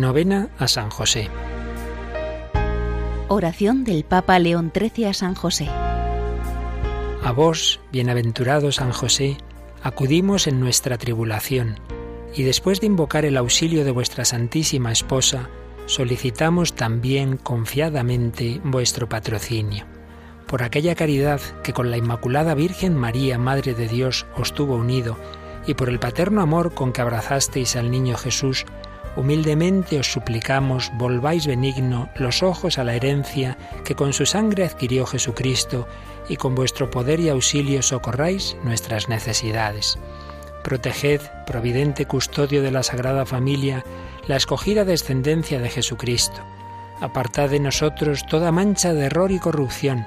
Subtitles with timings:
[0.00, 1.28] Novena a San José.
[3.28, 5.68] Oración del Papa León XIII a San José.
[7.22, 9.36] A vos, bienaventurado San José,
[9.82, 11.78] acudimos en nuestra tribulación,
[12.34, 15.50] y después de invocar el auxilio de vuestra Santísima Esposa,
[15.84, 19.84] solicitamos también confiadamente vuestro patrocinio.
[20.46, 25.18] Por aquella caridad que con la Inmaculada Virgen María, Madre de Dios, os tuvo unido,
[25.66, 28.64] y por el paterno amor con que abrazasteis al niño Jesús,
[29.16, 35.06] humildemente os suplicamos volváis benigno los ojos a la herencia que con su sangre adquirió
[35.06, 35.88] Jesucristo,
[36.28, 39.98] y con vuestro poder y auxilio socorráis nuestras necesidades.
[40.62, 43.84] Proteged, providente custodio de la Sagrada Familia,
[44.28, 46.40] la escogida descendencia de Jesucristo.
[47.00, 50.06] Apartad de nosotros toda mancha de error y corrupción.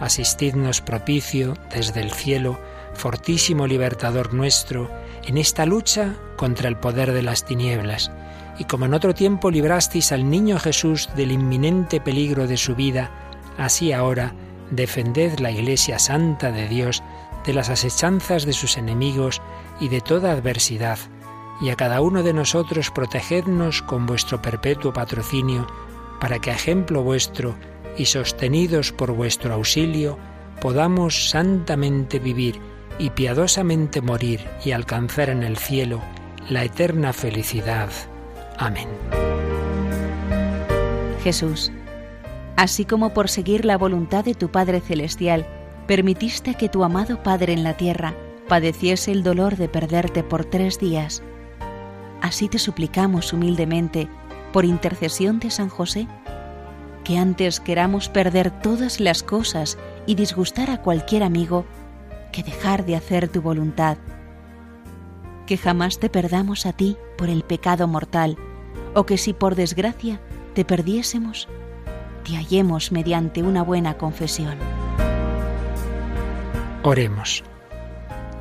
[0.00, 2.58] Asistidnos propicio desde el cielo,
[2.94, 4.90] fortísimo libertador nuestro,
[5.24, 8.10] en esta lucha contra el poder de las tinieblas.
[8.58, 13.10] Y como en otro tiempo librasteis al niño Jesús del inminente peligro de su vida,
[13.56, 14.34] así ahora
[14.70, 17.02] defended la Iglesia Santa de Dios
[17.46, 19.40] de las asechanzas de sus enemigos
[19.80, 20.98] y de toda adversidad
[21.60, 25.66] y a cada uno de nosotros protegednos con vuestro perpetuo patrocinio,
[26.20, 27.54] para que a ejemplo vuestro
[27.96, 30.18] y sostenidos por vuestro auxilio,
[30.60, 32.60] podamos santamente vivir
[33.02, 36.00] y piadosamente morir y alcanzar en el cielo
[36.48, 37.90] la eterna felicidad.
[38.56, 38.88] Amén.
[41.22, 41.70] Jesús,
[42.56, 45.46] así como por seguir la voluntad de tu Padre Celestial,
[45.86, 48.14] permitiste que tu amado Padre en la tierra
[48.48, 51.22] padeciese el dolor de perderte por tres días,
[52.22, 54.08] Así te suplicamos humildemente,
[54.52, 56.06] por intercesión de San José,
[57.02, 61.66] que antes queramos perder todas las cosas y disgustar a cualquier amigo,
[62.32, 63.98] que dejar de hacer tu voluntad.
[65.46, 68.36] Que jamás te perdamos a ti por el pecado mortal,
[68.94, 70.20] o que si por desgracia
[70.54, 71.48] te perdiésemos,
[72.24, 74.56] te hallemos mediante una buena confesión.
[76.82, 77.44] Oremos.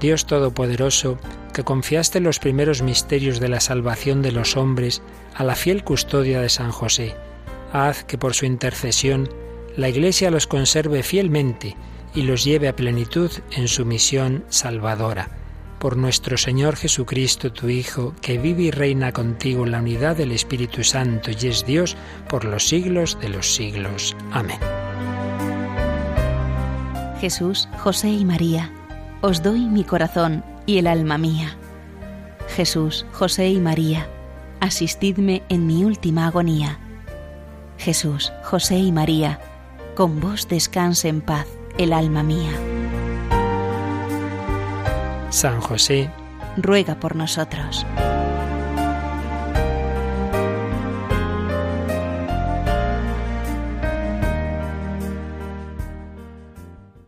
[0.00, 1.18] Dios Todopoderoso,
[1.52, 5.02] que confiaste los primeros misterios de la salvación de los hombres
[5.34, 7.14] a la fiel custodia de San José,
[7.72, 9.28] haz que por su intercesión
[9.76, 11.76] la Iglesia los conserve fielmente
[12.14, 15.28] y los lleve a plenitud en su misión salvadora.
[15.78, 20.32] Por nuestro Señor Jesucristo, tu Hijo, que vive y reina contigo en la unidad del
[20.32, 21.96] Espíritu Santo y es Dios
[22.28, 24.14] por los siglos de los siglos.
[24.30, 24.58] Amén.
[27.20, 28.70] Jesús, José y María,
[29.22, 31.56] os doy mi corazón y el alma mía.
[32.48, 34.08] Jesús, José y María,
[34.60, 36.78] asistidme en mi última agonía.
[37.78, 39.40] Jesús, José y María,
[39.94, 41.46] con vos descanse en paz
[41.78, 42.52] el alma mía.
[45.30, 46.10] San José,
[46.56, 47.86] ruega por nosotros.